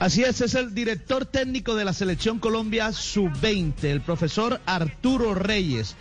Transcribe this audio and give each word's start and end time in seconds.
Así 0.00 0.22
es, 0.22 0.40
es 0.40 0.54
el 0.54 0.74
director 0.74 1.26
técnico 1.26 1.76
de 1.76 1.84
la 1.84 1.92
Selección 1.92 2.38
Colombia 2.38 2.90
Sub-20, 2.90 3.84
el 3.84 4.00
profesor 4.00 4.58
Arturo 4.64 5.34
Reyes, 5.34 5.94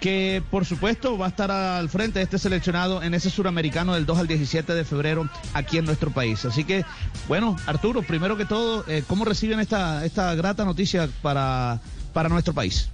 que 0.00 0.42
por 0.50 0.64
supuesto 0.64 1.18
va 1.18 1.26
a 1.26 1.28
estar 1.28 1.50
al 1.50 1.90
frente 1.90 2.18
de 2.18 2.22
este 2.22 2.38
seleccionado 2.38 3.02
en 3.02 3.12
ese 3.12 3.28
suramericano 3.28 3.92
del 3.92 4.06
2 4.06 4.20
al 4.20 4.26
17 4.26 4.72
de 4.72 4.84
febrero 4.86 5.28
aquí 5.52 5.76
en 5.76 5.84
nuestro 5.84 6.10
país. 6.10 6.42
Así 6.46 6.64
que, 6.64 6.86
bueno, 7.28 7.54
Arturo, 7.66 8.00
primero 8.00 8.38
que 8.38 8.46
todo, 8.46 8.86
eh, 8.88 9.04
¿cómo 9.06 9.26
reciben 9.26 9.60
esta, 9.60 10.06
esta 10.06 10.34
grata 10.34 10.64
noticia 10.64 11.10
para, 11.20 11.78
para 12.14 12.30
nuestro 12.30 12.54
país? 12.54 12.90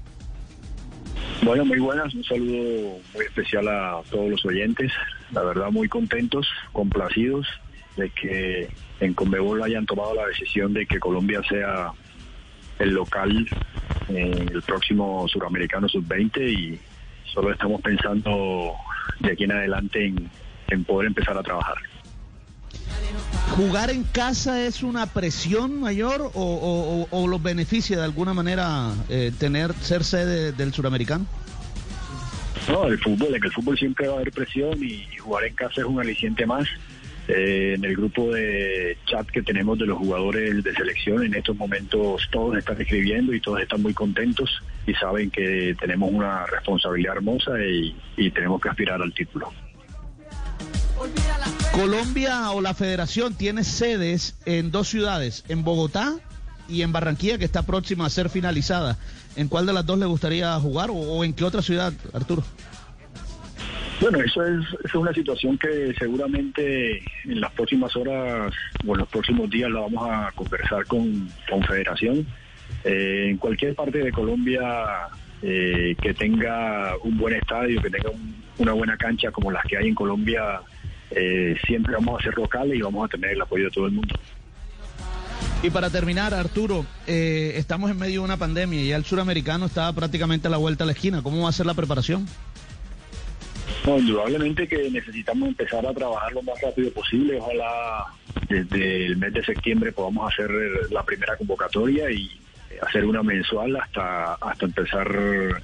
Bueno, 1.44 1.64
muy 1.66 1.78
buenas, 1.78 2.12
un 2.16 2.24
saludo 2.24 2.98
muy 3.14 3.24
especial 3.24 3.68
a 3.68 4.00
todos 4.10 4.28
los 4.28 4.44
oyentes, 4.44 4.90
la 5.30 5.44
verdad 5.44 5.70
muy 5.70 5.88
contentos, 5.88 6.48
complacidos 6.72 7.46
de 7.98 8.10
que 8.10 8.70
en 9.00 9.14
Conmebol 9.14 9.62
hayan 9.62 9.84
tomado 9.86 10.14
la 10.14 10.26
decisión 10.26 10.72
de 10.72 10.86
que 10.86 10.98
Colombia 10.98 11.42
sea 11.48 11.92
el 12.78 12.90
local 12.90 13.48
en 14.08 14.48
el 14.48 14.62
próximo 14.62 15.26
Suramericano 15.28 15.88
Sub-20 15.88 16.50
y 16.50 16.80
solo 17.32 17.52
estamos 17.52 17.80
pensando 17.82 18.74
de 19.20 19.32
aquí 19.32 19.44
en 19.44 19.52
adelante 19.52 20.06
en, 20.06 20.30
en 20.70 20.84
poder 20.84 21.08
empezar 21.08 21.36
a 21.36 21.42
trabajar. 21.42 21.76
¿Jugar 23.56 23.90
en 23.90 24.04
casa 24.04 24.64
es 24.64 24.82
una 24.82 25.06
presión 25.06 25.80
mayor 25.80 26.20
o, 26.22 26.30
o, 26.34 27.08
o 27.10 27.26
los 27.26 27.42
beneficia 27.42 27.98
de 27.98 28.04
alguna 28.04 28.32
manera 28.32 28.92
eh, 29.08 29.32
tener 29.38 29.72
ser 29.74 30.04
sede 30.04 30.52
del 30.52 30.72
suramericano? 30.72 31.26
No, 32.68 32.86
el 32.86 32.98
fútbol, 32.98 33.34
en 33.34 33.42
el 33.42 33.52
fútbol 33.52 33.78
siempre 33.78 34.06
va 34.08 34.14
a 34.14 34.16
haber 34.16 34.30
presión 34.30 34.82
y 34.82 35.06
jugar 35.16 35.44
en 35.44 35.54
casa 35.54 35.80
es 35.80 35.86
un 35.86 35.98
aliciente 35.98 36.46
más. 36.46 36.68
Eh, 37.28 37.74
en 37.76 37.84
el 37.84 37.94
grupo 37.94 38.32
de 38.32 38.96
chat 39.04 39.26
que 39.26 39.42
tenemos 39.42 39.78
de 39.78 39.84
los 39.84 39.98
jugadores 39.98 40.64
de 40.64 40.72
selección, 40.72 41.22
en 41.22 41.34
estos 41.34 41.54
momentos 41.56 42.22
todos 42.32 42.56
están 42.56 42.80
escribiendo 42.80 43.34
y 43.34 43.40
todos 43.40 43.60
están 43.60 43.82
muy 43.82 43.92
contentos 43.92 44.50
y 44.86 44.94
saben 44.94 45.30
que 45.30 45.76
tenemos 45.78 46.10
una 46.10 46.46
responsabilidad 46.46 47.16
hermosa 47.16 47.52
y, 47.62 47.94
y 48.16 48.30
tenemos 48.30 48.62
que 48.62 48.70
aspirar 48.70 49.02
al 49.02 49.12
título. 49.12 49.52
Colombia 51.72 52.50
o 52.52 52.62
la 52.62 52.72
federación 52.72 53.34
tiene 53.34 53.62
sedes 53.62 54.36
en 54.46 54.70
dos 54.70 54.88
ciudades, 54.88 55.44
en 55.48 55.64
Bogotá 55.64 56.16
y 56.66 56.80
en 56.80 56.92
Barranquilla, 56.92 57.36
que 57.36 57.44
está 57.44 57.62
próxima 57.62 58.06
a 58.06 58.10
ser 58.10 58.30
finalizada. 58.30 58.96
¿En 59.36 59.48
cuál 59.48 59.66
de 59.66 59.74
las 59.74 59.84
dos 59.84 59.98
le 59.98 60.06
gustaría 60.06 60.58
jugar 60.58 60.90
o, 60.90 60.94
o 60.94 61.24
en 61.24 61.34
qué 61.34 61.44
otra 61.44 61.60
ciudad, 61.60 61.92
Arturo? 62.14 62.42
Bueno, 64.00 64.20
eso 64.20 64.44
es, 64.44 64.64
es 64.84 64.94
una 64.94 65.12
situación 65.12 65.58
que 65.58 65.92
seguramente 65.98 66.98
en 67.24 67.40
las 67.40 67.50
próximas 67.52 67.94
horas 67.96 68.52
o 68.86 68.92
en 68.92 68.98
los 68.98 69.08
próximos 69.08 69.50
días 69.50 69.70
la 69.70 69.80
vamos 69.80 70.08
a 70.08 70.32
conversar 70.32 70.86
con 70.86 71.28
Confederación. 71.48 72.26
Eh, 72.84 73.28
en 73.30 73.38
cualquier 73.38 73.74
parte 73.74 73.98
de 73.98 74.12
Colombia 74.12 75.08
eh, 75.42 75.96
que 76.00 76.14
tenga 76.14 76.96
un 77.02 77.18
buen 77.18 77.34
estadio, 77.34 77.80
que 77.82 77.90
tenga 77.90 78.10
un, 78.10 78.36
una 78.58 78.72
buena 78.72 78.96
cancha 78.96 79.30
como 79.30 79.50
las 79.50 79.64
que 79.64 79.76
hay 79.76 79.88
en 79.88 79.94
Colombia, 79.94 80.60
eh, 81.10 81.56
siempre 81.66 81.94
vamos 81.94 82.20
a 82.20 82.24
ser 82.24 82.36
locales 82.36 82.76
y 82.76 82.82
vamos 82.82 83.04
a 83.04 83.08
tener 83.08 83.30
el 83.30 83.40
apoyo 83.40 83.64
de 83.64 83.70
todo 83.70 83.86
el 83.86 83.92
mundo. 83.92 84.14
Y 85.62 85.70
para 85.70 85.90
terminar, 85.90 86.34
Arturo, 86.34 86.86
eh, 87.06 87.54
estamos 87.56 87.90
en 87.90 87.98
medio 87.98 88.20
de 88.20 88.26
una 88.26 88.36
pandemia 88.36 88.80
y 88.80 88.92
el 88.92 89.04
suramericano 89.04 89.66
está 89.66 89.92
prácticamente 89.92 90.46
a 90.46 90.50
la 90.50 90.56
vuelta 90.56 90.84
a 90.84 90.86
la 90.86 90.92
esquina. 90.92 91.22
¿Cómo 91.22 91.42
va 91.42 91.48
a 91.48 91.52
ser 91.52 91.66
la 91.66 91.74
preparación? 91.74 92.26
No, 93.88 93.98
indudablemente 93.98 94.68
que 94.68 94.90
necesitamos 94.90 95.48
empezar 95.48 95.86
a 95.86 95.94
trabajar 95.94 96.30
lo 96.32 96.42
más 96.42 96.60
rápido 96.60 96.92
posible. 96.92 97.38
Ojalá 97.40 98.04
desde 98.46 99.06
el 99.06 99.16
mes 99.16 99.32
de 99.32 99.42
septiembre 99.42 99.92
podamos 99.92 100.30
hacer 100.30 100.50
la 100.90 101.02
primera 101.04 101.34
convocatoria 101.38 102.10
y 102.10 102.28
hacer 102.86 103.06
una 103.06 103.22
mensual 103.22 103.74
hasta, 103.76 104.34
hasta 104.34 104.66
empezar 104.66 105.10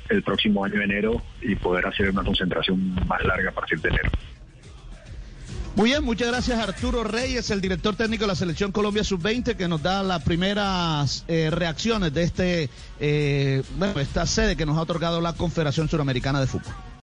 el 0.08 0.22
próximo 0.22 0.64
año 0.64 0.78
de 0.78 0.84
enero 0.84 1.22
y 1.42 1.54
poder 1.54 1.86
hacer 1.86 2.08
una 2.08 2.24
concentración 2.24 2.94
más 3.06 3.22
larga 3.24 3.50
a 3.50 3.52
partir 3.52 3.78
de 3.82 3.90
enero. 3.90 4.10
Muy 5.76 5.90
bien, 5.90 6.02
muchas 6.02 6.28
gracias 6.28 6.58
Arturo 6.58 7.04
Reyes, 7.04 7.50
el 7.50 7.60
director 7.60 7.94
técnico 7.94 8.24
de 8.24 8.28
la 8.28 8.36
Selección 8.36 8.72
Colombia 8.72 9.04
Sub-20, 9.04 9.54
que 9.54 9.68
nos 9.68 9.82
da 9.82 10.02
las 10.02 10.22
primeras 10.22 11.26
eh, 11.28 11.50
reacciones 11.50 12.14
de 12.14 12.22
este, 12.22 12.70
eh, 13.00 13.62
bueno, 13.76 14.00
esta 14.00 14.24
sede 14.24 14.56
que 14.56 14.64
nos 14.64 14.78
ha 14.78 14.82
otorgado 14.82 15.20
la 15.20 15.34
Confederación 15.34 15.90
Suramericana 15.90 16.40
de 16.40 16.46
Fútbol. 16.46 16.72